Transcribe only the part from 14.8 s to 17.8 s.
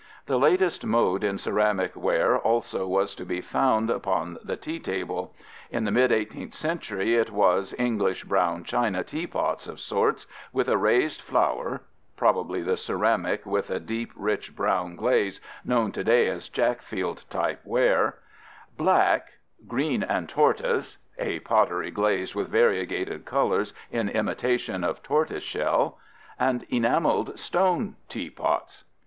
glaze known today as Jackfield type